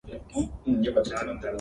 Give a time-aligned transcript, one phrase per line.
[0.03, 1.47] wfwarga